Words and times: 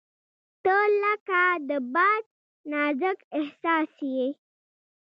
•ته 0.63 0.77
لکه 1.01 1.41
د 1.69 1.71
باد 1.93 2.23
نازک 2.71 3.19
احساس 3.39 3.91
یې. 4.13 4.27